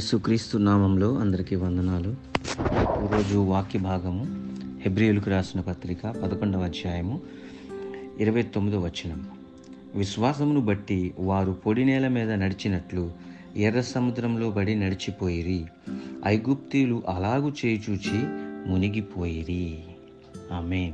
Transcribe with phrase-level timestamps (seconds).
[0.00, 2.16] యేసుక్రీస్తు నామంలో అందరికీ వందనాలు.
[3.04, 4.26] ఈరోజు వాక్య భాగము
[4.80, 7.20] హెబ్రియులకు రాసిన పత్రిక పదకొండవ అధ్యాయము
[8.18, 9.28] ఇరవై తొమ్మిదవ వచనం.
[9.94, 13.12] విశ్వాసమును బట్టి వారు పొడి నేల మీద నడిచినట్లు
[13.56, 15.64] ఎర్ర సముద్రంలో బడి నడిచిపోయిరి.
[16.26, 18.18] ఐగుప్తీలు అలాగు చేయిచూచి
[18.70, 19.78] మునిగిపోయిరి.
[20.52, 20.92] ఆమె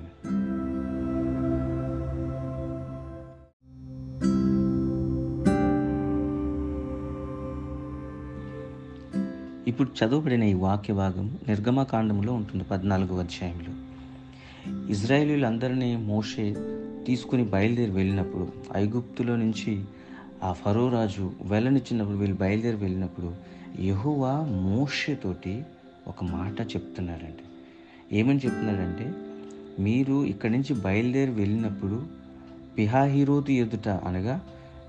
[9.66, 13.72] ఇప్పుడు చదవబడిన ఈ వాక్య భాగం నిర్గమకాండంలో ఉంటుంది పద్నాలుగో అధ్యాయంలో.
[14.90, 16.44] ఇజ్రాయేలీలందరినీ మోషే
[17.06, 19.72] తీసుకుని బయలుదేరి వెళ్ళినప్పుడు ఐగుప్తులో నుంచి
[20.42, 23.30] ఆ ఫరో రాజు వెళ్ళనిచ్చినప్పుడు వీళ్ళు బయలుదేరి వెళ్ళినప్పుడు
[23.82, 25.54] యహువా మోషేతోటి
[26.06, 27.44] ఒక మాట చెప్తున్నాడండి
[28.12, 29.06] ఏమని చెప్తున్నాడంటే
[29.82, 31.96] మీరు ఇక్కడి నుంచి బయలుదేరి వెళ్ళినప్పుడు
[32.78, 34.36] పిహాహీరోతు ఎదుట అనగా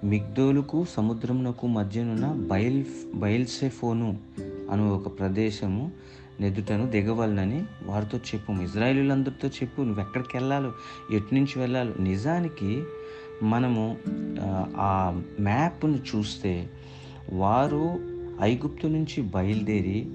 [0.04, 2.84] మిగ్దోలుకు సముద్రమునకు మధ్యనున్న బయల్
[3.16, 4.18] బయల్సెఫోను
[4.72, 5.92] అను ఒక ప్రదేశము
[6.40, 8.52] నెదుటను దిగవలనని వారితో చెప్పు.
[8.52, 10.72] ఇజ్రాయిలీలందరితో చెప్పు నువ్వు ఎక్కడికి వెళ్ళాలో
[11.14, 11.94] ఎటు నుంచి వెళ్ళాలో.
[12.00, 12.84] నిజానికి
[13.44, 13.98] మనము
[14.78, 16.70] ఆ, మ్యాప్ను చూస్తే
[17.34, 18.00] వారు
[18.42, 20.06] ఐగుప్తు నుంచి బయలుదేరి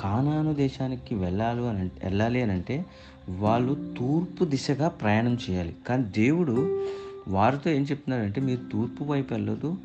[0.00, 2.84] కానాను దేశానికి వెళ్ళాలి అని వెళ్ళాలి అని అంటే
[3.30, 5.74] వాళ్ళు తూర్పు దిశగా ప్రయాణం చేయాలి.
[5.88, 6.82] కానీ దేవుడు
[7.28, 9.76] వారితో ఏం చెప్తున్నారంటే మీరు తూర్పు వైపు వెళ్ళదు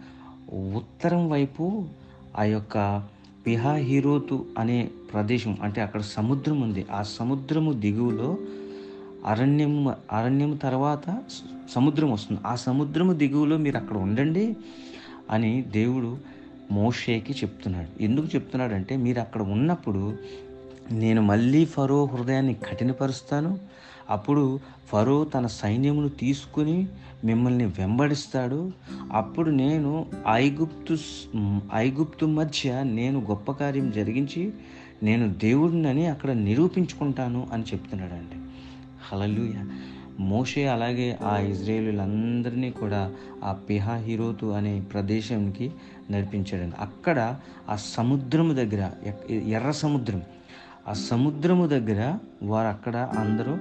[0.75, 1.85] ఉత్తరం వైపు
[2.37, 3.03] ఆ యొక్క
[3.45, 6.85] పిహా హీరోతు అనే ప్రదేశం అంటే అక్కడ సముద్రం ఉంది.
[6.91, 8.37] ఆ సముద్రము దిగువలో
[9.25, 11.21] అరణ్యం అరణ్యం తర్వాత
[11.69, 12.41] సముద్రం వస్తుంది.
[12.45, 14.55] ఆ సముద్రము దిగువలో మీరు అక్కడ ఉండండి
[15.29, 16.17] అని దేవుడు
[16.71, 18.03] మోషేకి చెప్తున్నాడు.
[18.03, 20.17] ఎందుకు చెప్తున్నాడంటే మీరు అక్కడ ఉన్నప్పుడు
[20.91, 23.59] నేను మళ్ళీ ఫరో హృదయాన్ని కఠినపరుస్తాను.
[24.09, 26.87] అప్పుడు ఫరో తన సైన్యమును తీసుకుని
[27.23, 28.71] మిమ్మల్ని వెంబడిస్తాడు.
[29.11, 30.97] అప్పుడు నేను ఐగుప్తు
[31.73, 34.53] ఐగుప్తు మధ్య నేను గొప్ప కార్యం జరిగించి
[35.03, 38.35] నేను దేవుడినని అక్కడ నిరూపించుకుంటాను అని చెప్తున్నాడండి.
[39.11, 39.65] హలలుయ
[40.19, 45.71] మోషే అలాగే ఆ ఇజ్రాయేలులందరినీ కూడా ఆ పిహా హీరోతు అనే ప్రదేశానికి
[46.11, 46.75] నడిపించాడండి.
[46.79, 47.35] అక్కడ
[47.69, 48.91] ఆ సముద్రం దగ్గర
[49.33, 50.21] ఎర్ర సముద్రం
[50.89, 53.57] ఆ సముద్రము దగ్గర వారు అక్కడ అందరూ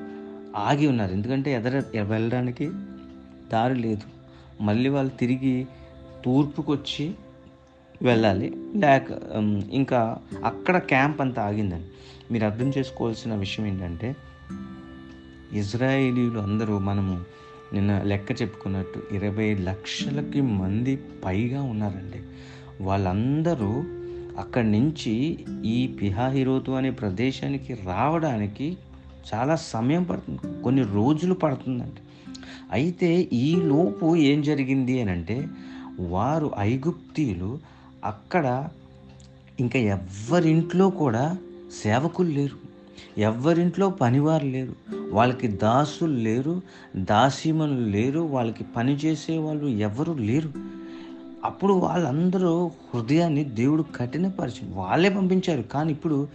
[0.56, 1.12] ఆగి ఉన్నారు.
[1.12, 2.70] ఎందుకంటే ఎదర వెళ్ళడానికి
[3.52, 4.06] దారి లేదు.
[4.60, 5.66] మళ్ళీ వాళ్ళు తిరిగి
[6.24, 7.14] తూర్పుకు వచ్చి
[8.02, 8.52] వెళ్ళాలి.
[8.76, 9.06] లేక
[9.70, 11.88] ఇంకా అక్కడ క్యాంప్ అంతా ఆగిందండి
[12.32, 14.16] మీరు అర్థం చేసుకోవాల్సిన విషయం ఏంటంటే
[15.52, 17.20] ఇజ్రాయేలీలు అందరూ మనము
[17.72, 22.20] నిన్న లెక్క చెప్పుకున్నట్టు ఇరవై లక్షలకి మంది పైగా ఉన్నారండి.
[22.80, 23.97] వాళ్ళందరూ
[24.38, 28.76] అక్కడి నుంచి ఈ పిహాహిరోతు అనే ప్రదేశానికి రావడానికి
[29.34, 30.62] చాలా సమయం పడుతుంది.
[30.62, 32.00] కొన్ని రోజులు పడుతుందండి
[32.72, 35.46] అయితే ఈ లోపు ఏం జరిగింది అని అంటే
[36.00, 37.58] వారు ఐగుప్తీయులు
[38.04, 38.68] అక్కడ
[39.60, 41.36] ఇంకా ఎవ్వరింట్లో కూడా
[41.82, 42.68] సేవకులు లేరు.
[43.20, 44.74] ఎవ్వరింట్లో పనివారు లేరు.
[45.12, 46.62] వాళ్ళకి దాసులు లేరు
[46.96, 50.77] దాసీమనులు లేరు వాళ్ళకి పని చేసే వాళ్ళు ఎవరు లేరు.
[51.44, 55.62] అప్పుడు వాళ్ళందరూ హృదయాన్ని దేవుడు కఠినపరిచింది వాళ్ళే పంపించారు.
[55.62, 56.28] కానీ ఇప్పుడు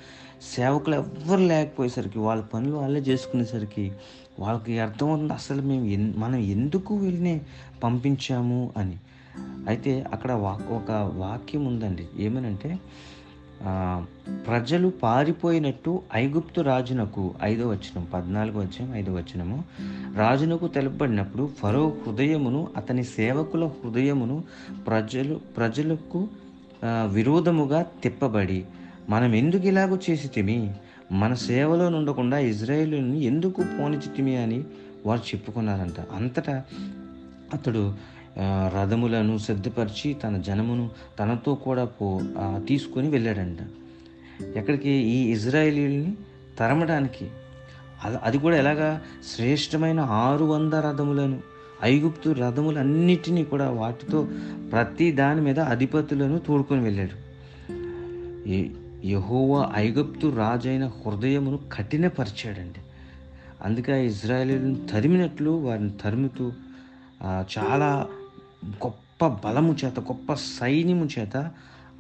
[0.56, 3.92] సేవకులు ఎవ్వరు లేకపోయేసరికి వాళ్ళ పనులు వాళ్ళే చేసుకునేసరికి
[4.40, 7.42] వాళ్ళకి అర్థమవుతుంది అసలు మేము ఎన్ మనం ఎందుకు వీళ్ళని
[7.84, 8.98] పంపించాము అని.
[9.68, 12.08] అయితే అక్కడ వా- ఒక వాక్యం ఉందండి.
[12.18, 12.80] ఏమనంటే
[14.48, 19.64] ప్రజలు పారిపోయినట్టు ఐగుప్తు రాజునకు ఐదో వచనం పద్నాలుగు వచనం ఐదో వచనము.
[20.18, 24.44] రాజునకు తెలుపబడినప్పుడు ఫరో హృదయమును అతని సేవకుల హృదయమును
[24.88, 26.28] ప్రజలు ప్రజలకు
[26.86, 28.66] విరోధముగా తిప్పబడి
[29.10, 30.74] మనం ఎందుకు ఇలాగూ చేసి తిమి
[31.12, 34.64] మన సేవలో ఉండకుండా ఇజ్రాయేలుని ఎందుకు పోనిచితిమి అని
[35.06, 36.00] వారు చెప్పుకున్నారంట.
[36.16, 36.64] అంతటా
[37.54, 37.94] అతడు
[38.40, 40.90] రథములను సిద్ధపరిచి తన జనమును
[41.20, 42.22] తనతో కూడా పో
[42.68, 43.58] తీసుకొని వెళ్ళాడంట.
[44.56, 44.90] ఎక్కడికి?
[44.90, 46.14] ఈ ఇజ్రాయేలీని
[46.60, 47.30] తరమడానికి.
[48.24, 49.02] అది కూడా ఎలాగా?
[49.36, 51.40] శ్రేష్టమైన ఆరు వంద రథములను
[51.84, 54.28] ఐగుప్తు రథములన్నిటినీ కూడా వాటితో
[54.72, 57.18] ప్రతి దాని మీద అధిపతులను తోడుకొని వెళ్ళాడు.
[58.50, 58.72] ఈ
[59.06, 62.80] యహోవా ఐగుప్తు రాజైన హృదయమును కఠినపరిచాడండి
[63.62, 66.52] అందుకే ఇజ్రాయేలీలను తరిమినట్లు వారిని తరుముతూ
[67.30, 68.08] చాలా
[68.64, 71.52] గొప్ప బలము చేత గొప్ప సైన్యము చేత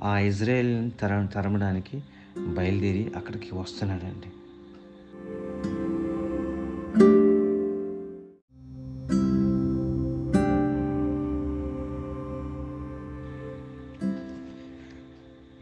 [0.03, 2.01] ఆ ఇజ్రాయేల్ని తర తరమడానికి
[2.37, 4.29] బయలుదేరి అక్కడికి వస్తున్నాడండి.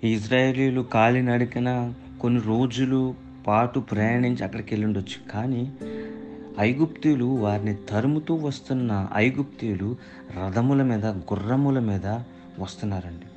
[0.07, 3.15] ఇజ్రాయేలీలు కాలినడకన కొన్ని రోజులు
[3.47, 5.71] పాటు ప్రయాణించి అక్కడికి వెళ్ళి ఉండొచ్చు కానీ
[6.61, 9.89] ఐగుప్తీయులు వారిని తరుముతూ వస్తున్న ఐగుప్తీయులు
[10.37, 12.07] రథముల మీద గుర్రముల మీద
[12.59, 13.27] వస్తున్నారండి.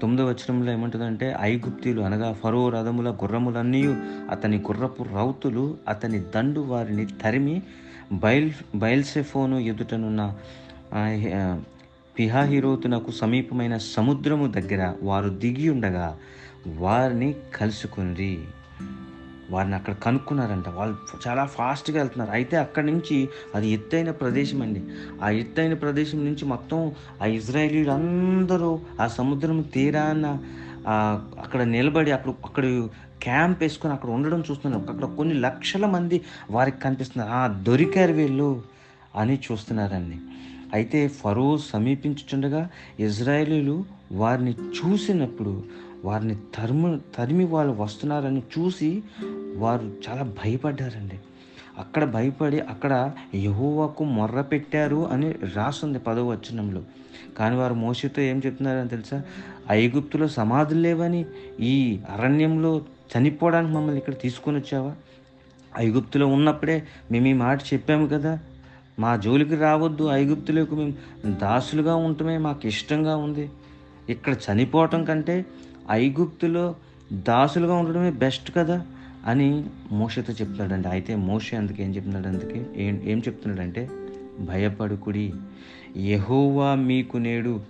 [0.00, 3.82] తొమ్మిదో వచనంలో ఏమంటుందంటే ఐగుప్తులు అనగా ఫరో రథముల గుర్రములన్నీ
[4.30, 7.56] అతని గుర్రపు రౌతులు అతని దండు వారిని తరిమి
[8.12, 10.22] బయల్ బయల్సెఫోను ఎదుటనున్న
[12.18, 16.06] పిహాహిరోతునకు సమీపమైన సముద్రము దగ్గర వారు దిగి ఉండగా
[16.78, 18.32] వారిని కలుసుకుంది.
[19.50, 20.68] వారిని అక్కడ కనుక్కున్నారంట.
[20.68, 20.96] వాళ్ళు
[21.28, 22.30] చాలా ఫాస్ట్గా వెళ్తున్నారు.
[22.30, 24.82] అయితే అక్కడి నుంచి అది ఎత్తైన ప్రదేశం అండి.
[25.22, 26.92] ఆ ఎత్తైన ప్రదేశం నుంచి మొత్తం
[27.22, 30.38] ఆ ఇజ్రాయేలీలు అందరూ ఆ సముద్రం తీరాన
[31.42, 32.88] అక్కడ నిలబడి అక్కడ అక్కడ
[33.22, 34.84] క్యాంప్ వేసుకొని అక్కడ ఉండడం చూస్తున్నారు.
[34.84, 36.20] అక్కడ కొన్ని లక్షల మంది
[36.50, 37.32] వారికి కనిపిస్తున్నారు.
[37.32, 38.62] ఆ దొరికారు వీళ్ళు
[39.16, 40.18] అని చూస్తున్నారండి.
[40.72, 42.68] అయితే ఫరో సమీపించుచుండగా
[43.00, 45.62] ఇజ్రాయేలీలు వారిని చూసినప్పుడు
[46.04, 49.02] వారిని తరిమి తరిమి వాళ్ళు వస్తున్నారని చూసి
[49.56, 51.18] వారు చాలా భయపడ్డారండి.
[51.78, 56.82] అక్కడ భయపడి అక్కడ యహోవాకు మొర్ర పెట్టారు అని రాస్తుంది పదవ వచనంలో.
[57.38, 59.22] కానీ వారు మోసతో ఏం చెప్తున్నారని తెలుసా?
[59.70, 61.26] ఐగుప్తులో సమాధులు లేవని
[61.60, 62.82] ఈ అరణ్యంలో
[63.18, 64.94] చనిపోవడానికి మమ్మల్ని ఇక్కడ తీసుకొని వచ్చావా?
[65.78, 66.82] ఐగుప్తులో ఉన్నప్పుడే
[67.12, 68.38] మేము ఈ మాట చెప్పాము కదా.
[68.98, 70.94] మా జోలికి రావద్దు ఐగుప్తులకు మేము
[71.26, 73.50] దాసులుగా ఉండటమే మాకు ఇష్టంగా ఉంది.
[74.08, 75.46] ఇక్కడ చనిపోవటం కంటే
[75.90, 76.74] ఐగుప్తులో
[77.12, 78.86] దాసులుగా ఉండడమే బెస్ట్ కదా
[79.26, 83.90] అని మోషతో చెప్తాడండి అయితే మోషే అందుకే ఏం చెప్తున్నాడు అందుకే ఏం ఏం చెప్తున్నాడంటే
[84.40, 85.32] భయపడుకుడి.
[85.96, 87.60] యహోవా మీకు నేడు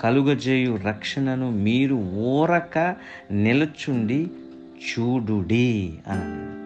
[0.00, 2.96] కలుగజేయు రక్షణను మీరు ఓరక
[3.30, 4.30] నిలచుండి
[4.78, 6.58] చూడుడి అని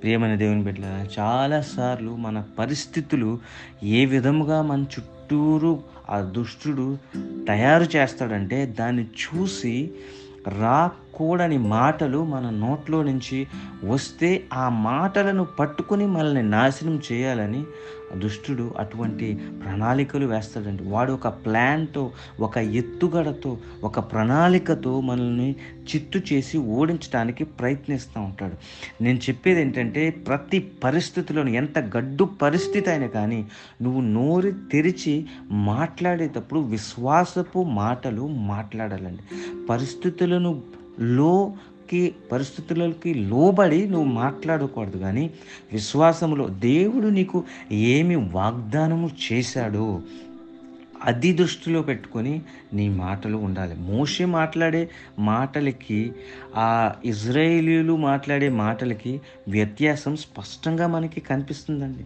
[0.00, 0.84] ప్రియమైన దేవుని బిడ్డ
[1.18, 3.38] చాలాసార్లు మన పరిస్థితులు
[3.82, 5.72] ఏ విధముగా మన చుట్టూ చుట్టూరు
[6.10, 6.86] ఆ దుష్టుడు
[7.48, 9.74] తయారు చేస్తాడంటే దాన్ని చూసి
[10.56, 13.38] రాకూడని మాటలు మన నోట్లో నుంచి
[13.84, 17.62] వస్తే ఆ మాటలను పట్టుకుని మనల్ని నాశనం చేయాలని
[18.14, 20.82] దుష్టుడు అటువంటి ప్రణాళికలు వేస్తాడండి.
[20.82, 28.54] వాడు ఒక ప్లాన్తో ఒక ఎత్తుగడతో ఒక ప్రణాళికతో మనల్ని చిత్తు చేసి ఓడించడానికి ప్రయత్నిస్తూ ఉంటాడు.
[29.02, 33.46] నేను చెప్పేది ఏంటంటే ప్రతి పరిస్థితిలోనూ ఎంత గడ్డు పరిస్థితి అయినా కానీ
[33.82, 39.22] నువ్వు నోరు తెరిచి మాట్లాడేటప్పుడు విశ్వాసపు మాటలు మాట్లాడాలండి.
[39.66, 40.62] పరిస్థితులను
[41.00, 41.52] లో
[42.32, 45.30] పరిస్థితులకి లోబడి నువ్వు మాట్లాడకూడదు కానీ
[45.72, 50.02] విశ్వాసములో దేవుడు నీకు ఏమి వాగ్దానము చేశాడో
[51.04, 52.42] అది దృష్టిలో పెట్టుకొని
[52.74, 53.74] నీ మాటలు ఉండాలి.
[53.80, 56.12] మోషే మాట్లాడే మాటలకి
[56.56, 62.04] ఆ ఇజ్రాయేలీలు మాట్లాడే మాటలకి వ్యత్యాసం స్పష్టంగా మనకి కనిపిస్తుందండి.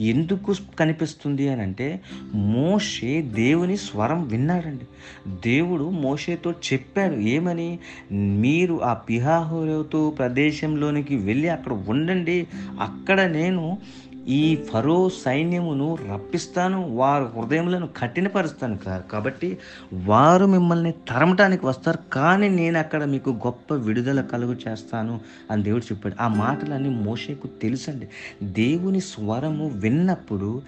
[0.00, 2.00] ఎందుకు కనిపిస్తుంది అని అంటే
[2.34, 4.84] మోషే దేవుని స్వరం విన్నాడండి.
[5.48, 7.78] దేవుడు మోషేతో చెప్పాడు ఏమని?
[8.12, 12.46] మీరు ఆ పిహాహోతో ప్రదేశంలోనికి వెళ్ళి అక్కడ ఉండండి.
[12.80, 13.78] అక్కడ నేను
[14.28, 18.78] ఈ ఫరో సైన్యమును రప్పిస్తాను వారి హృదయములను కఠినపరుస్తాను
[19.12, 19.58] కాబట్టి
[19.92, 25.20] వారు మిమ్మల్ని తరమటానికి వస్తారు కానీ నేను అక్కడ మీకు గొప్ప విడుదల కలుగు చేస్తాను
[25.50, 26.22] అని దేవుడు చెప్పాడు.
[26.22, 28.08] ఆ మాటలన్నీ మోషేకు తెలుసండి.
[28.42, 30.62] దేవుని స్వరము విన్నప్పుడు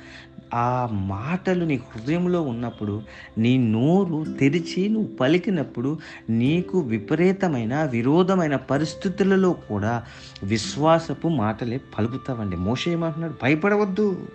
[0.54, 3.02] ఆ మాటలు నీ హృదయంలో ఉన్నప్పుడు
[3.38, 5.98] నీ నోరు తెరిచి నువ్వు పలికినప్పుడు
[6.30, 10.02] నీకు విపరీతమైన విరోధమైన పరిస్థితులలో కూడా
[10.43, 12.56] విశ్వాసపు మాటలే పలుకుతావండి.
[12.56, 13.34] మోస ఏమంటున్నాడు?
[13.43, 14.28] భయపడవద్దు.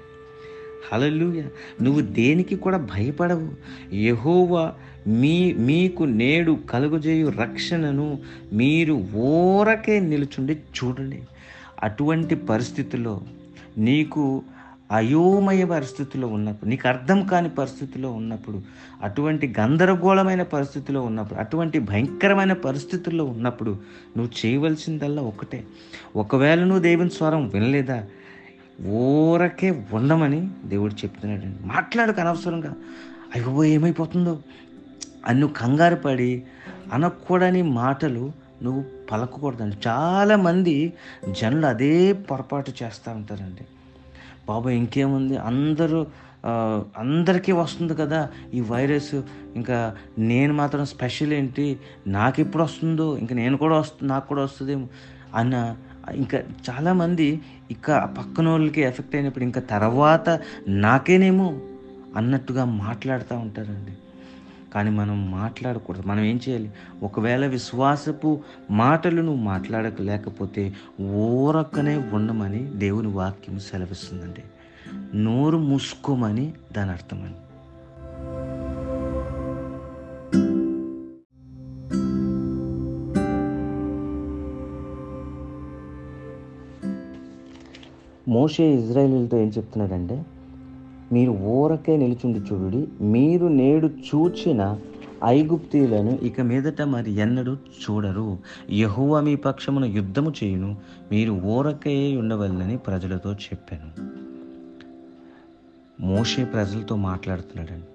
[0.93, 1.43] హలలుయ
[1.81, 3.49] నువ్వు దేనికి కూడా భయపడవు.
[3.95, 4.73] యహోవా
[5.07, 8.17] మీ మీకు నేడు కలుగజేయు రక్షణను
[8.53, 11.23] మీరు ఓరకే నిలుచుండి చూడండి.
[11.83, 13.21] అటువంటి పరిస్థితుల్లో
[13.77, 14.41] నీకు
[14.91, 18.61] అయోమయ పరిస్థితిలో ఉన్నప్పుడు నీకు అర్థం కాని పరిస్థితిలో ఉన్నప్పుడు
[19.03, 23.71] అటువంటి గందరగోళమైన పరిస్థితిలో ఉన్నప్పుడు అటువంటి భయంకరమైన పరిస్థితుల్లో ఉన్నప్పుడు
[24.17, 25.63] నువ్వు చేయవలసిందల్లా ఒకటే
[26.15, 28.05] ఒకవేళ నువ్వు దేవుని స్వరం వినలేదా?
[28.85, 32.73] ఊరకే ఉండమని దేవుడు చెప్తున్నాడండి మాట్లాడక అనవసరంగా.
[33.35, 34.39] అయ్యో ఏమైపోతుందో?
[35.27, 36.43] అన్ను నువ్వు కంగారు పడి
[36.93, 38.31] అనకూడని మాటలు
[38.63, 39.75] నువ్వు పలకకూడదండి.
[39.87, 40.93] చాలామంది
[41.31, 43.61] జనులు అదే పొరపాటు చేస్తూ ఉంటారండి.
[44.47, 45.37] బాబా ఇంకేముంది?
[45.37, 46.07] అందరూ
[46.97, 49.15] అందరికీ వస్తుంది కదా ఈ వైరస్.
[49.55, 51.79] ఇంకా నేను మాత్రం స్పెషల్ ఏంటి?
[52.07, 54.87] నాకు ఎప్పుడు వస్తుందో ఇంకా నేను కూడా వస్తు నాకు కూడా వస్తుందేమో
[55.35, 55.75] అన్న
[56.15, 56.37] ఇంకా
[56.69, 61.59] చాలామంది ఇంకా పక్కన వాళ్ళకి ఎఫెక్ట్ అయినప్పుడు ఇంకా తర్వాత నాకేనేమో
[62.15, 63.93] అన్నట్టుగా మాట్లాడుతూ ఉంటారండి.
[64.73, 66.03] కానీ మనం మాట్లాడకూడదు.
[66.07, 66.71] మనం ఏం చేయాలి?
[67.03, 68.39] ఒకవేళ విశ్వాసపు
[68.71, 74.43] మాటలు నువ్వు మాట్లాడక లేకపోతే ఊరక్కనే ఉండమని దేవుని వాక్యం సెలవిస్తుందండి.
[75.17, 77.35] నోరు మూసుకోమని దాని అర్థమని
[88.27, 90.25] మోషే ఇజ్రాయేలీలతో ఏం చెప్తున్నాడంటే
[91.13, 92.87] మీరు ఊరకే నిలుచుండి చూడుడి.
[93.03, 94.79] మీరు నేడు చూచిన
[95.25, 98.37] ఐగుప్తీలను ఇక మీదట మరి ఎన్నడూ చూడరు.
[98.71, 100.77] యహువ మీ పక్షమున యుద్ధము చేయును.
[101.11, 104.13] మీరు ఊరకే ఉండవలనని ప్రజలతో చెప్పాను.
[106.01, 107.85] మోషే ప్రజలతో మాట్లాడుతున్నాడండి.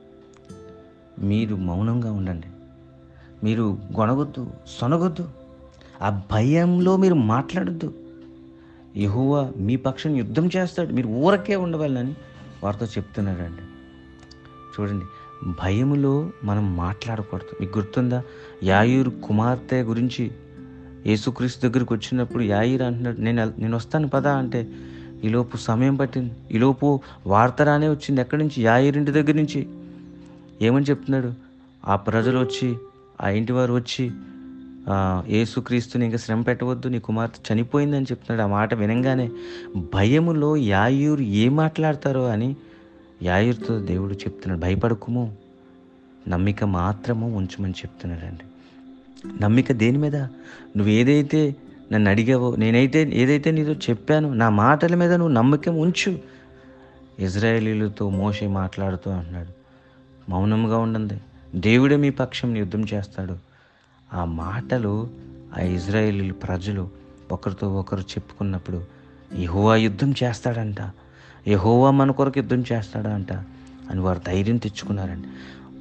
[1.26, 2.46] మీరు మౌనంగా ఉండండి.
[3.44, 5.28] మీరు గొనగొద్దు సొనగొద్దు.
[6.02, 7.94] ఆ భయంలో మీరు మాట్లాడద్దు.
[8.96, 10.92] యహువ మీ పక్షం యుద్ధం చేస్తాడు.
[10.92, 12.14] మీరు ఊరకే ఉండవాలని
[12.64, 13.62] వారితో చెప్తున్నాడండి.
[14.80, 15.04] చూడండి
[15.64, 17.48] భయములో మనం మాట్లాడకూడదు.
[17.60, 18.22] మీకు గుర్తుందా?
[18.64, 20.30] యాయూరు కుమార్తె గురించి
[21.06, 24.72] యేసుక్రీస్తు దగ్గరికి వచ్చినప్పుడు యాయిర్ అంటున్నాడు నేను నేను వస్తాను పదా అంటే
[25.24, 26.34] ఈలోపు సమయం పట్టింది.
[26.52, 28.20] ఈలోపు వార్త రానే వచ్చింది.
[28.20, 28.62] ఎక్కడి నుంచి?
[28.62, 29.68] యాయిరింటి దగ్గర నుంచి.
[30.62, 31.32] ఏమని చెప్తున్నాడు?
[31.86, 32.76] ఆ ప్రజలు వచ్చి
[33.20, 34.10] ఆ ఇంటి వారు వచ్చి
[35.28, 38.48] ఏసుక్రీస్తుని ఇంకా శ్రమ పెట్టవద్దు నీ కుమార్తె చనిపోయిందని చెప్తున్నాడు.
[38.48, 39.30] ఆ మాట వినంగానే
[39.94, 42.56] భయములో యాయూరు ఏం మాట్లాడతారో అని
[43.22, 44.60] యాయూరుతో దేవుడు చెప్తున్నాడు.
[44.60, 45.36] భయపడకుము
[46.28, 48.44] నమ్మిక మాత్రము ఉంచమని చెప్తున్నాడండి.
[49.42, 50.16] నమ్మిక దేని మీద?
[50.76, 51.56] నువ్వు ఏదైతే
[51.92, 56.18] నన్ను అడిగావో నేనైతే ఏదైతే నీతో చెప్పానో నా మాటల మీద నువ్వు నమ్మకం ఉంచు.
[57.18, 59.48] ఇజ్రాయేలీలతో మోసే మాట్లాడుతూ అంటున్నాడు.
[60.30, 61.18] మౌనంగా ఉండండి.
[61.54, 63.48] దేవుడే మీ పక్షం యుద్ధం చేస్తాడు.
[64.14, 65.10] ఆ మాటలు
[65.58, 66.88] ఆ ఇజ్రాయేలీ ప్రజలు
[67.32, 68.82] ఒకరితో ఒకరు చెప్పుకున్నప్పుడు
[69.38, 70.76] యహోవా యుద్ధం చేస్తాడంట.
[71.48, 73.32] యహోవా మన కొరకు యుద్ధం చేస్తాడా అంట
[73.90, 75.28] అని వారు ధైర్యం తెచ్చుకున్నారండి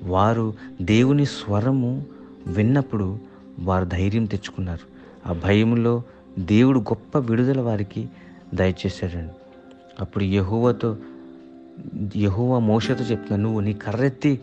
[0.03, 2.05] వారు దేవుని స్వరము
[2.47, 3.19] విన్నప్పుడు
[3.59, 4.85] వారు ధైర్యం తెచ్చుకున్నారు.
[5.29, 6.03] ఆ భయంలో
[6.39, 8.09] దేవుడు గొప్ప విడుదల వారికి
[8.53, 9.33] దయచేశాడండి
[9.99, 10.97] అప్పుడు యహోవతో
[12.15, 14.39] యహోవా మోసతో చెప్తున్నాను నువ్వు నీ కర్రెత్తి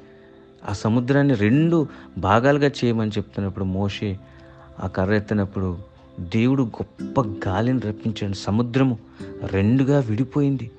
[0.68, 1.87] ఆ సముద్రాన్ని రెండు
[2.18, 4.18] భాగాలుగా చేయమని చెప్తున్నప్పుడు మోషే
[4.80, 5.78] ఆ కర్ర ఎత్తినప్పుడు
[6.21, 8.33] దేవుడు గొప్ప గాలిని రప్పించాడు.
[8.33, 8.99] సముద్రము
[9.52, 10.71] రెండుగా విడిపోయింది.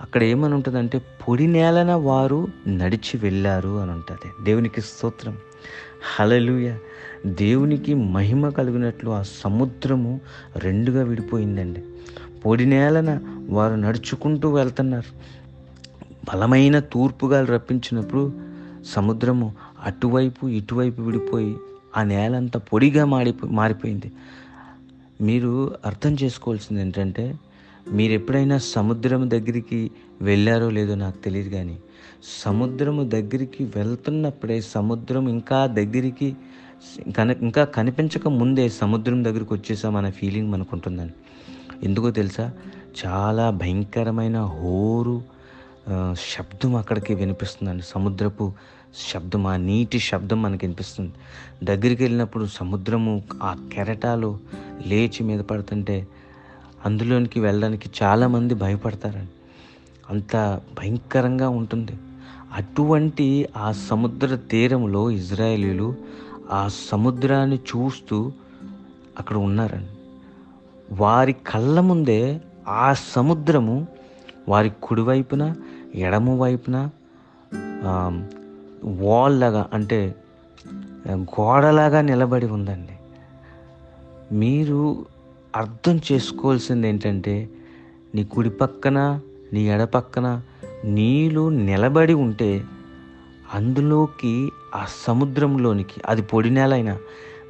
[0.00, 4.44] అక్కడ ఏమని ఉంటుందంటే పొడి నేలన వారు నడిచి వెళ్ళారు అని ఉంటుంది.
[4.44, 5.36] దేవునికి స్తోత్రం.
[6.16, 6.76] హలలుయ
[7.26, 10.20] దేవునికి మహిమ కలిగినట్లు ఆ సముద్రము
[10.56, 11.82] రెండుగా విడిపోయిందండి.
[12.44, 15.34] పొడి నేలన వారు నడుచుకుంటూ వెళ్తున్నారు.
[16.32, 18.32] బలమైన తూర్పుగాలు రప్పించినప్పుడు
[18.84, 21.56] సముద్రము అటువైపు ఇటువైపు విడిపోయి
[21.96, 24.12] ఆ నేలంతా పొడిగా మాడిపో మారిపోయింది.
[25.20, 27.38] మీరు అర్థం చేసుకోవాల్సింది ఏంటంటే
[27.92, 31.78] మీరు ఎప్పుడైనా సముద్రం దగ్గరికి వెళ్ళారో లేదో నాకు తెలియదు కానీ
[32.44, 36.36] సముద్రము దగ్గరికి వెళ్తున్నప్పుడే సముద్రం ఇంకా దగ్గరికి
[37.16, 41.14] కన ఇంకా కనిపించక ముందే సముద్రం దగ్గరికి వచ్చేసాం అనే ఫీలింగ్ మనకు ఉంటుందని
[41.82, 42.52] ఎందుకో తెలుసా?
[43.06, 45.22] చాలా భయంకరమైన హోరు
[46.12, 47.82] శబ్దం అక్కడికి వినిపిస్తుందండి.
[47.82, 48.52] సముద్రపు
[49.12, 51.12] శబ్దం ఆ నీటి శబ్దం మనకి వినిపిస్తుంది.
[51.64, 54.38] దగ్గరికి వెళ్ళినప్పుడు సముద్రము ఆ కెరటాలు
[54.86, 56.06] లేచి మీద పడుతుంటే
[56.84, 59.30] అందులోనికి వెళ్ళడానికి చాలామంది భయపడతారండి.
[60.10, 61.92] అంత భయంకరంగా ఉంటుంది.
[62.54, 65.94] అటువంటి ఆ సముద్ర తీరంలో ఇజ్రాయేలీలు
[66.52, 68.32] ఆ సముద్రాన్ని చూస్తూ
[69.18, 69.88] అక్కడ ఉన్నారండి.
[70.94, 73.86] వారి కళ్ళ ముందే ఆ సముద్రము
[74.48, 75.54] వారి కుడివైపున
[75.94, 76.90] ఎడమ వైపున
[78.84, 80.14] వాల్ లాగా అంటే
[81.10, 82.96] గోడలాగా నిలబడి ఉందండి.
[84.36, 85.06] మీరు
[85.56, 87.48] అర్థం చేసుకోవాల్సింది ఏంటంటే
[88.14, 89.20] నీ కుడి పక్కన
[89.52, 90.42] నీ ఎడపక్కన
[90.84, 92.64] నీళ్ళు నిలబడి ఉంటే
[93.54, 96.98] అందులోకి ఆ సముద్రంలోనికి అది పొడి నేలైనా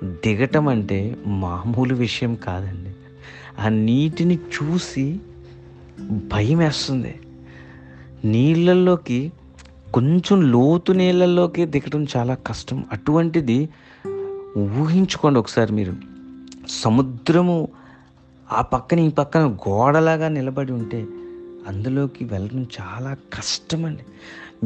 [0.05, 2.95] దిగటం అంటే మామూలు విషయం కాదండి.
[3.61, 5.21] ఆ నీటిని చూసి
[6.33, 7.15] భయం వేస్తుంది
[8.25, 9.33] నీళ్ళల్లోకి
[9.95, 12.85] కొంచెం లోతు నీళ్ళల్లోకి దిగటం చాలా కష్టం.
[12.93, 13.69] అటువంటిది
[14.59, 15.95] ఊహించుకోండి ఒకసారి మీరు.
[16.69, 17.69] సముద్రము
[18.52, 21.07] ఆ పక్కన ఈ పక్కన గోడలాగా నిలబడి ఉంటే
[21.69, 24.02] అందులోకి వెళ్ళడం చాలా కష్టమండి.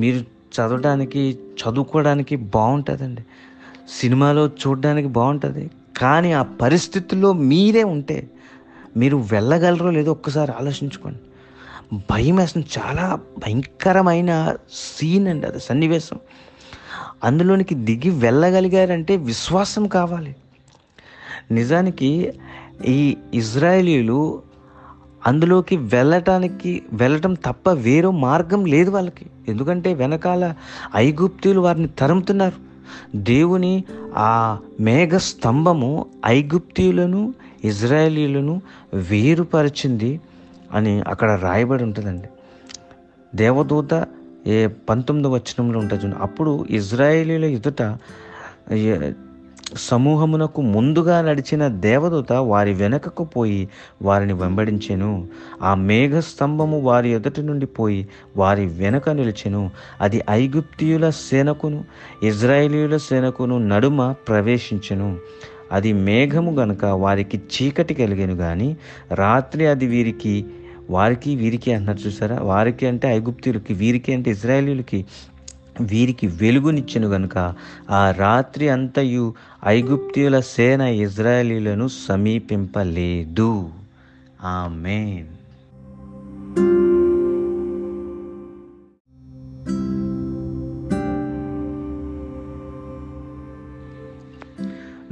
[0.00, 3.24] మీరు చదవడానికి చదువుకోవడానికి బాగుంటుందండి.
[3.88, 5.70] సినిమాలో చూడడానికి బాగుంటుంది.
[5.98, 8.30] కానీ ఆ పరిస్థితుల్లో మీరే ఉంటే
[8.96, 11.18] మీరు వెళ్ళగలరో లేదో ఒక్కసారి ఆలోచించుకోండి.
[12.10, 16.18] భయం వేసిన చాలా భయంకరమైన సీన్ అండి అది సన్నివేశం.
[17.24, 20.36] అందులోనికి దిగి వెళ్ళగలిగారంటే విశ్వాసం కావాలి.
[21.50, 22.32] నిజానికి
[22.86, 24.42] ఈ ఇజ్రాయేలీలు
[25.26, 29.26] అందులోకి వెళ్ళటానికి వెళ్ళటం తప్ప వేరే మార్గం లేదు వాళ్ళకి.
[29.48, 30.54] ఎందుకంటే వెనకాల
[30.96, 32.68] ఐగుప్తులు వారిని తరుముతున్నారు.
[33.16, 33.84] దేవుని
[34.16, 38.62] ఆ మేఘ స్తంభము ఐగుప్తీయులను ఇజ్రాయేలీలను
[38.94, 40.20] వేరుపరిచింది
[40.72, 42.28] అని అక్కడ రాయబడి ఉంటుందండి.
[43.34, 44.06] దేవదూత
[44.46, 46.22] ఏ పంతొమ్మిది వచనంలో ఉంటుంది చూడండి.
[46.22, 47.96] అప్పుడు ఇజ్రాయేలీల ఎదుట
[49.76, 53.68] సమూహమునకు ముందుగా నడిచిన దేవదూత వారి వెనకకు పోయి
[54.02, 55.28] వారిని వెంబడించెను.
[55.62, 59.70] ఆ మేఘ స్తంభము వారి ఎదుటి నుండి పోయి వారి వెనక నిలిచెను.
[60.00, 61.84] అది ఐగుప్తియుల సేనకును
[62.22, 65.16] ఇజ్రాయేలీయుల సేనకును నడుమ ప్రవేశించెను.
[65.72, 68.76] అది మేఘము గనుక వారికి చీకటి కలిగెను కానీ
[69.14, 70.46] రాత్రి అది వీరికి
[70.90, 72.36] వారికి వీరికి అంటున్నారు చూసారా?
[72.36, 75.04] వారికి అంటే ఐగుప్తులకి వీరికి అంటే ఇజ్రాయేలీలకి
[75.80, 77.54] వీరికి వెలుగునిచ్చెను గనుక
[77.90, 79.34] ఆ రాత్రి అంతయు
[79.66, 83.70] ఐగుప్తుల సేన ఇజ్రాయేలీలను సమీపింపలేదు.
[84.42, 85.26] ఆమేన్.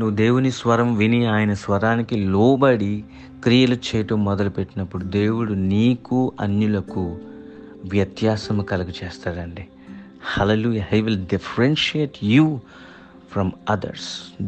[0.01, 3.05] నువ్వు దేవుని స్వరం విని ఆయన స్వరానికి లోబడి
[3.43, 7.19] క్రియలు చేయటం మొదలుపెట్టినప్పుడు దేవుడు నీకు అన్యులకు
[7.85, 9.69] వ్యత్యాసము కలుగు చేస్తాడండి
[10.35, 12.61] హలలు I will differentiate you
[13.33, 14.45] from others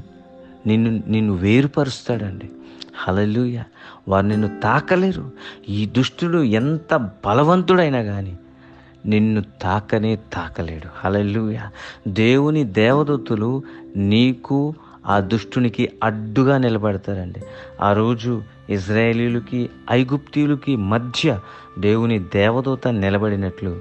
[0.67, 2.51] నిన్ను నిన్ను వేరుపరుస్తాడండి.
[2.97, 3.63] హలలుయ
[4.09, 5.31] వారు నిన్ను తాకలేరు.
[5.69, 8.39] ఈ దుష్టుడు ఎంత బలవంతుడైనా కానీ
[9.07, 10.89] నిన్ను తాకనే తాకలేడు.
[10.95, 11.59] హలలుయ
[12.09, 13.63] దేవుని దేవదూతులు
[13.97, 14.75] నీకు
[15.09, 17.41] ఆ దుష్టునికి అడ్డుగా నిలబడతారండి.
[17.81, 21.39] ఆ రోజు ఇజ్రాయేలీలకి ఐగుప్తీయులకి మధ్య
[21.79, 23.81] దేవుని దేవదూత నిలబడినట్లు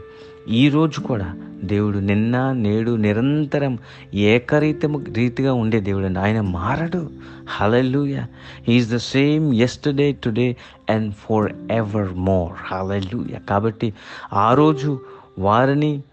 [0.50, 3.80] ఈరోజు కూడా దేవుడు నిన్న నేడు నిరంతరం
[4.14, 7.10] ఏకరీతము రీతిగా ఉండే దేవుడు అండి ఆయన మారడు.
[7.50, 8.24] Hallelujah
[8.70, 10.56] is the same yesterday today
[10.90, 13.94] and for ever more hallelujah కాబట్టి
[14.34, 15.00] ఆ రోజు
[15.40, 16.04] వారిని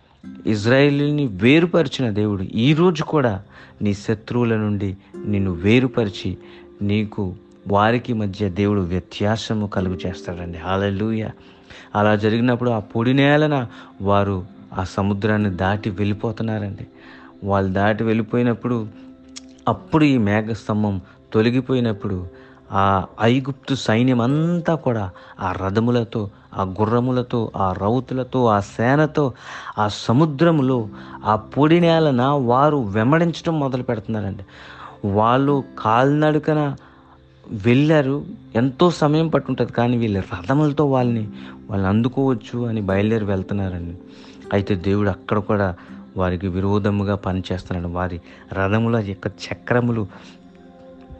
[0.46, 3.42] ఇజ్రాయిల్ని వేరుపరిచిన దేవుడు ఈరోజు కూడా
[3.82, 6.38] నీ శత్రువుల నుండి నిన్ను వేరుపరిచి
[6.82, 7.34] నీకు
[7.68, 10.58] వారికి మధ్య దేవుడు వ్యత్యాసము కలుగు చేస్తాడండి.
[10.58, 11.28] హాలూయ
[11.94, 13.66] అలా జరిగినప్పుడు ఆ పొడి నేలన
[14.02, 16.86] వారు ఆ సముద్రాన్ని దాటి వెళ్ళిపోతున్నారండి.
[17.44, 18.88] వాళ్ళు దాటి వెళ్ళిపోయినప్పుడు
[19.68, 21.00] అప్పుడు ఈ మేఘస్తంభం
[21.32, 22.28] తొలగిపోయినప్పుడు
[22.72, 29.32] ఆ ఐగుప్తు సైన్యం అంతా కూడా ఆ రథములతో ఆ గుర్రములతో ఆ రౌతులతో ఆ సేనతో
[29.78, 30.88] ఆ సముద్రములో
[31.24, 34.44] ఆ పొడి నేలన వారు వెంబడించడం మొదలు పెడుతున్నారండి.
[35.08, 36.76] వాళ్ళు కాలినడకన
[37.50, 38.24] వెళ్ళారు.
[38.54, 41.28] ఎంతో సమయం పట్టుంటుంది కానీ వీళ్ళ రథములతో వాళ్ళని
[41.70, 43.98] వాళ్ళని అందుకోవచ్చు అని బయలుదేరి వెళ్తున్నారండి.
[44.52, 45.74] అయితే దేవుడు అక్కడ కూడా
[46.16, 47.94] వారికి విరోధముగా పనిచేస్తున్నాడు.
[47.94, 48.20] వారి
[48.52, 50.06] రథముల యొక్క చక్రములు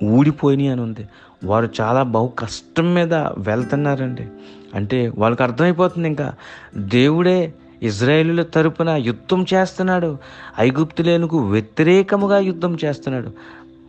[0.05, 1.09] ఊడిపోయినాయి అని ఉంది.
[1.45, 4.27] వారు చాలా బహు కష్టం మీద వెళ్తున్నారండి.
[4.75, 6.33] అంటే వాళ్ళకి అర్థమైపోతుంది ఇంకా.
[6.77, 10.19] దేవుడే ఇజ్రాయేలుల తరపున యుద్ధం చేస్తున్నాడు.
[10.59, 13.33] ఐగుప్తులేనుకు వ్యతిరేకముగా యుద్ధం చేస్తున్నాడు.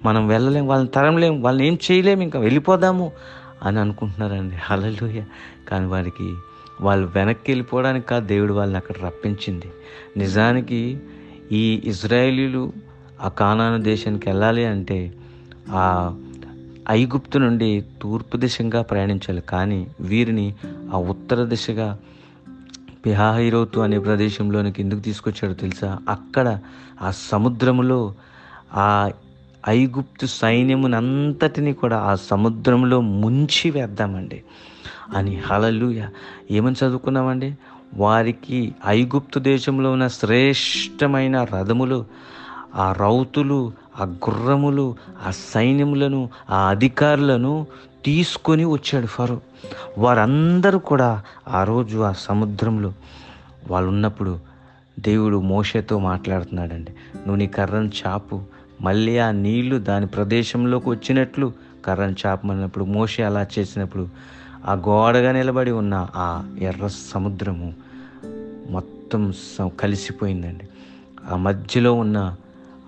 [0.05, 3.11] మనం వెళ్ళలేం వాళ్ళని తరంలేం వాళ్ళని ఏం చేయలేము ఇంకా వెళ్ళిపోదాము
[3.63, 4.55] అని అనుకుంటున్నారండి.
[4.63, 5.21] హలలుయ
[5.67, 6.33] కానీ వారికి
[6.81, 9.71] వాళ్ళు వెనక్కి వెళ్ళిపోవడానికి కాదు దేవుడు వాళ్ళని అక్కడ రప్పించింది.
[10.17, 10.97] నిజానికి
[11.51, 12.73] ఈ ఇజ్రాయేలీలు
[13.21, 15.13] ఆ కానాను దేశానికి వెళ్ళాలి అంటే
[15.69, 16.15] ఆ
[16.89, 19.41] ఐగుప్తు నుండి తూర్పు దిశగా ప్రయాణించాలి.
[19.41, 20.54] కానీ వీరిని
[20.93, 22.00] ఆ ఉత్తర దిశగా
[23.06, 26.00] పిహాహైరోతు అనే ప్రదేశంలోనికి ఎందుకు తీసుకొచ్చాడో తెలుసా?
[26.10, 26.60] అక్కడ
[27.02, 28.13] ఆ సముద్రములో
[28.74, 29.12] ఆ
[29.69, 34.43] ఐగుప్తు సైన్యమునంతటిని కూడా ఆ సముద్రంలో ముంచి వేద్దామండి.
[35.15, 36.06] అని హలలుయ
[36.52, 37.58] ఏమని చదువుకున్నామండి?
[37.95, 42.06] వారికి ఐగుప్తు దేశంలో ఉన్న శ్రేష్టమైన రథములు
[42.76, 44.95] ఆ రౌతులు ఆ గుర్రములు
[45.27, 47.67] ఆ సైన్యములను ఆ అధికారులను
[48.05, 49.41] తీసుకొని వచ్చాడు ఫరో.
[49.97, 52.93] వారందరూ కూడా ఆ రోజు ఆ సముద్రంలో
[53.67, 54.39] వాళ్ళు ఉన్నప్పుడు
[54.99, 58.41] దేవుడు మోషతో మాట్లాడుతున్నాడండి నువ్వు నీ కర్రను చాపు
[58.81, 61.51] మళ్ళీ ఆ నీళ్ళు దాని ప్రదేశంలోకి వచ్చినట్లు
[61.86, 64.08] కర్రను చాపమన్నప్పుడు మోష అలా చేసినప్పుడు
[64.65, 66.27] ఆ గోడగా నిలబడి ఉన్న ఆ
[66.60, 67.73] ఎర్ర సముద్రము
[68.69, 70.65] మొత్తం స- కలిసిపోయిందండి.
[71.29, 72.36] ఆ మధ్యలో ఉన్న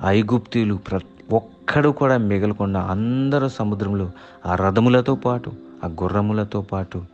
[0.05, 0.99] ఐగుప్తీయులు ప్ర
[1.31, 4.11] ఒక్కడు కూడా మిగలకుండా అందరూ సముద్రంలో
[4.45, 5.51] ఆ రథములతో పాటు
[5.83, 7.05] ఆ గుర్రములతో పాటు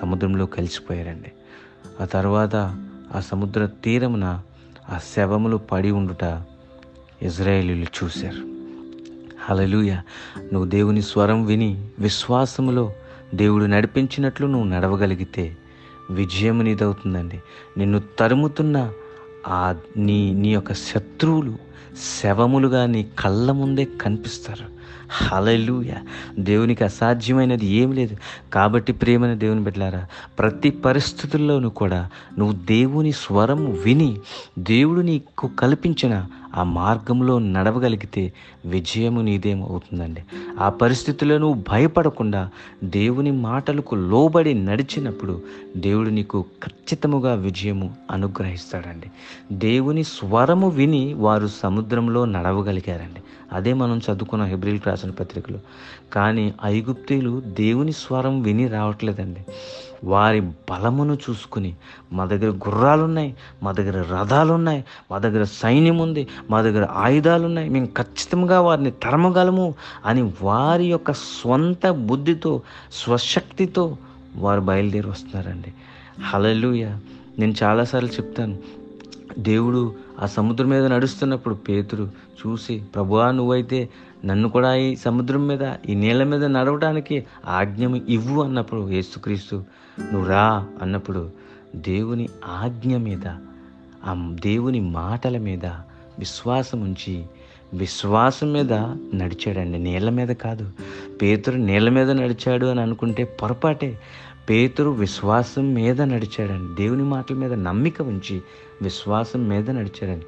[0.00, 1.32] సముద్రంలో కలిసిపోయారండి.
[2.00, 2.56] ఆ తర్వాత
[3.14, 4.42] ఆ సముద్ర తీరమున
[4.90, 6.42] ఆ శవములు పడి ఉండుట
[7.22, 8.56] ఇజ్రాయేలీలు చూశారు.
[9.44, 9.94] హలలుయ
[10.52, 12.92] నువ్వు దేవుని స్వరం విని విశ్వాసములో
[13.34, 15.56] దేవుడు నడిపించినట్లు నువ్వు నడవగలిగితే
[16.10, 17.40] విజయం నీదవుతుందండి.
[17.76, 18.92] నిన్ను తరుముతున్న
[19.46, 21.54] ఆ నీ నీ యొక్క శత్రువులు
[22.20, 24.66] శవములుగా నీ కళ్ళ ముందే కనిపిస్తారు.
[25.10, 25.92] హలలుయ
[26.38, 28.16] దేవునికి అసాధ్యమైనది ఏమి లేదు.
[28.52, 30.06] కాబట్టి ప్రేమని దేవుని బిడ్డలారా
[30.38, 34.18] ప్రతి పరిస్థితుల్లోనూ కూడా నువ్వు దేవుని స్వరం విని
[34.58, 38.32] దేవుడు నీకు కల్పించిన ఆ మార్గంలో నడవగలిగితే
[38.66, 40.22] విజయము నీదేం అవుతుందండి.
[40.60, 42.50] ఆ పరిస్థితుల్లో నువ్వు భయపడకుండా
[42.84, 45.42] దేవుని మాటలకు లోబడి నడిచినప్పుడు
[45.76, 49.10] దేవుడు నీకు ఖచ్చితముగా విజయము అనుగ్రహిస్తాడండి.
[49.52, 53.22] దేవుని స్వరము విని వారు సముద్రంలో నడవగలిగారండి.
[53.52, 55.58] అదే మనం చదువుకున్న హెబ్రిల్ రాసిన పత్రికలో.
[56.12, 59.40] కానీ ఐగుప్తీయులు దేవుని స్వరం విని రావట్లేదండి.
[60.04, 61.74] వారి బలమును చూసుకుని
[62.12, 67.46] మా దగ్గర గుర్రాలు ఉన్నాయి మా దగ్గర రథాలు ఉన్నాయి మా దగ్గర సైన్యం ఉంది మా దగ్గర ఆయుధాలు
[67.46, 73.96] ఉన్నాయి మేము ఖచ్చితంగా వారిని తరమగలము అని వారి యొక్క స్వంత బుద్ధితో స్వశక్తితో
[74.36, 75.72] వారు బయలుదేరి వస్తున్నారండి.
[76.28, 76.84] హలలుయ
[77.38, 78.58] నేను చాలాసార్లు చెప్తాను.
[79.38, 83.88] దేవుడు ఆ సముద్రం మీద నడుస్తున్నప్పుడు పేతురు చూసి ప్రభువా నువ్వైతే
[84.24, 89.64] నన్ను కూడా ఈ సముద్రం మీద ఈ నీళ్ళ మీద నడవడానికి ఆజ్ఞము ఇవ్వు అన్నప్పుడు యేసుక్రీస్తు
[90.12, 91.30] నువ్వు రా అన్నప్పుడు
[91.76, 93.26] దేవుని ఆజ్ఞ మీద
[94.04, 95.66] ఆ దేవుని మాటల మీద
[96.18, 97.24] విశ్వాసం ఉంచి
[97.74, 98.72] విశ్వాసం మీద
[99.14, 99.78] నడిచాడండి.
[99.78, 100.70] నీళ్ళ మీద కాదు.
[101.22, 103.98] పేతురు నీళ్ళ మీద నడిచాడు అని అనుకుంటే పొరపాటే.
[104.50, 106.82] పేతురు విశ్వాసం మీద నడిచాడండి.
[106.82, 108.42] దేవుని మాటల మీద నమ్మిక ఉంచి
[108.82, 110.24] విశ్వాసం మీద నడిచాడండి.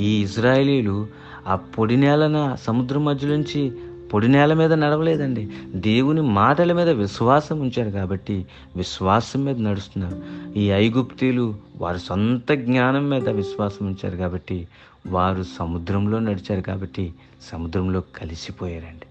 [0.00, 1.06] ఈ ఇజ్రాయేలీలు
[1.46, 3.72] ఆ పొడి నేలన సముద్రం మధ్య నుంచి
[4.12, 5.50] పొడి నేల మీద నడవలేదండి.
[5.74, 10.22] దేవుని మాటల మీద విశ్వాసం ఉంచారు కాబట్టి విశ్వాసం మీద నడుస్తున్నారు.
[10.58, 14.68] ఈ ఐగుప్తీలు వారి సొంత జ్ఞానం మీద విశ్వాసం ఉంచారు కాబట్టి
[15.06, 17.14] వారు సముద్రంలో నడిచారు కాబట్టి
[17.52, 19.06] సముద్రంలో కలిసిపోయారండి.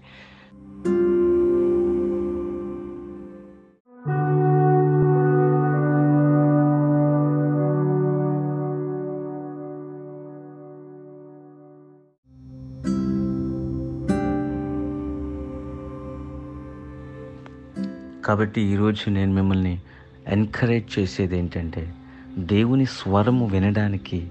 [18.26, 19.80] కాబట్టి ఈరోజు నేను మిమ్మల్ని
[20.28, 21.94] ఎంకరేజ్ చేసేది ఏంటంటే
[22.38, 24.30] దేవుని స్వరము వినడానికి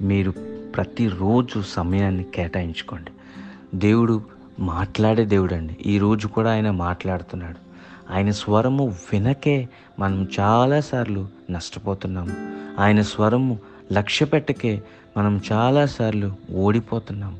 [0.00, 0.30] మీరు
[0.74, 3.10] ప్రతిరోజు సమయాన్ని కేటాయించుకోండి.
[3.76, 4.22] దేవుడు
[4.60, 7.56] మాట్లాడే దేవుడు అండి ఈరోజు కూడా ఆయన మాట్లాడుతున్నాడు.
[8.12, 12.32] ఆయన స్వరము వినకే మనం చాలాసార్లు నష్టపోతున్నాము.
[12.80, 13.58] ఆయన స్వరము
[13.92, 14.82] లక్ష్య పెట్టకే
[15.16, 17.36] మనం చాలాసార్లు ఓడిపోతున్నాము.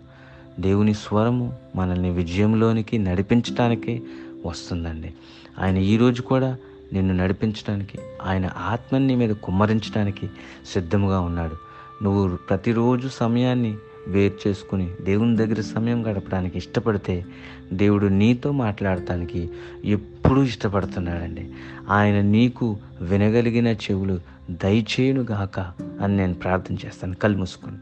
[0.60, 4.02] దేవుని స్వరము మనల్ని విజయంలోనికి నడిపించటానికే
[4.44, 5.14] వస్తుందండి.
[5.59, 6.57] ఆయన ఈరోజు కూడా
[6.92, 10.30] నిన్ను నడిపించడానికి ఆయన ఆత్మని నీ మీద కుమ్మరించడానికి
[10.66, 11.57] సిద్ధంగా ఉన్నాడు.
[12.04, 13.76] నువ్వు ప్రతిరోజు సమయాన్ని
[14.09, 17.26] వేరు చేసుకుని దేవుని దగ్గర సమయం గడపడానికి ఇష్టపడితే
[17.72, 19.50] దేవుడు నీతో మాట్లాడటానికి
[19.85, 21.52] ఎప్పుడూ ఇష్టపడుతున్నాడండి.
[21.90, 25.61] ఆయన నీకు వినగలిగిన చెవులు దయచేయునుగాక
[26.02, 27.14] అని నేను ప్రార్థన చేస్తాను.
[27.14, 27.76] కళ్ళు మూసుకొని.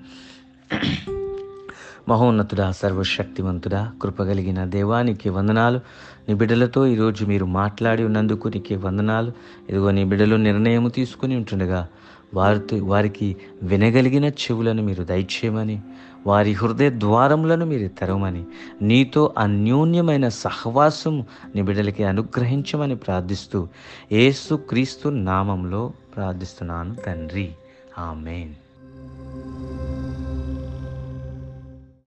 [2.09, 5.81] మహోన్నతుడా సర్వశక్తివంతుడా కృపగలిగిన దేవానికి వందనాలు.
[6.29, 9.33] నీ బిడ్డలతో ఈరోజు మీరు మాట్లాడి ఉన్నందుకు నీకే వందనాలు.
[9.71, 11.89] ఇదిగో నీ బిడ్డలు నిర్ణయం తీసుకుని ఉంటుండగా
[12.35, 15.81] వారితో వారికి వినగలిగిన చెవులను మీరు దయచేయమని
[16.27, 18.45] వారి హృదయ ద్వారములను మీరు తెరవమని
[18.83, 23.69] నీతో అన్యోన్యమైన సహవాసం నీ బిడ్డలకి అనుగ్రహించమని ప్రార్థిస్తూ
[24.13, 27.53] ఏసు క్రీస్తు నామంలో ప్రార్థిస్తున్నాను తండ్రి.
[27.99, 28.62] ఆమెన్.